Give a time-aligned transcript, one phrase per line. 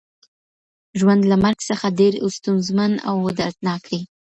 [0.99, 4.01] ژوند له مرګ څخه ډیر ستونزمن او دردناک دی.